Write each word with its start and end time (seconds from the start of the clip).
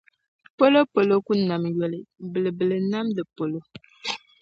Palo 0.57 0.81
palo 0.93 1.15
ku 1.25 1.33
nam 1.47 1.63
yoli, 1.77 1.99
bilibili 2.31 2.77
ni 2.81 2.87
nam 2.91 3.07
palo. 3.35 3.59